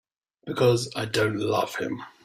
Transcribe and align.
Because 0.47 0.91
I 0.95 1.05
don't 1.05 1.37
love 1.37 1.75
him. 1.75 2.01